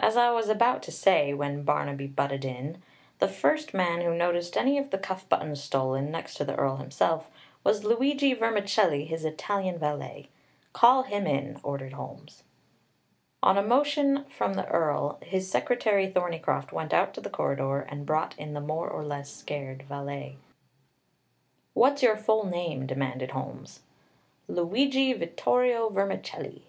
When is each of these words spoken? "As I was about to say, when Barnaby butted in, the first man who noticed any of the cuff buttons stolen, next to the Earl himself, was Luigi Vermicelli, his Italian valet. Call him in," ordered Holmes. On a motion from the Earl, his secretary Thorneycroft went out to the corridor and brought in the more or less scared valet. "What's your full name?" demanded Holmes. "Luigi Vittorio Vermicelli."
"As 0.00 0.16
I 0.16 0.32
was 0.32 0.48
about 0.48 0.82
to 0.82 0.90
say, 0.90 1.32
when 1.32 1.62
Barnaby 1.62 2.08
butted 2.08 2.44
in, 2.44 2.82
the 3.20 3.28
first 3.28 3.72
man 3.72 4.00
who 4.00 4.12
noticed 4.12 4.56
any 4.56 4.76
of 4.76 4.90
the 4.90 4.98
cuff 4.98 5.28
buttons 5.28 5.62
stolen, 5.62 6.10
next 6.10 6.34
to 6.38 6.44
the 6.44 6.56
Earl 6.56 6.78
himself, 6.78 7.30
was 7.62 7.84
Luigi 7.84 8.34
Vermicelli, 8.34 9.04
his 9.04 9.24
Italian 9.24 9.78
valet. 9.78 10.28
Call 10.72 11.04
him 11.04 11.28
in," 11.28 11.60
ordered 11.62 11.92
Holmes. 11.92 12.42
On 13.40 13.56
a 13.56 13.62
motion 13.62 14.24
from 14.24 14.54
the 14.54 14.66
Earl, 14.66 15.20
his 15.22 15.48
secretary 15.48 16.08
Thorneycroft 16.10 16.72
went 16.72 16.92
out 16.92 17.14
to 17.14 17.20
the 17.20 17.30
corridor 17.30 17.82
and 17.82 18.04
brought 18.04 18.36
in 18.36 18.54
the 18.54 18.60
more 18.60 18.88
or 18.90 19.04
less 19.04 19.32
scared 19.32 19.82
valet. 19.84 20.38
"What's 21.72 22.02
your 22.02 22.16
full 22.16 22.44
name?" 22.46 22.84
demanded 22.84 23.30
Holmes. 23.30 23.82
"Luigi 24.48 25.12
Vittorio 25.12 25.88
Vermicelli." 25.88 26.64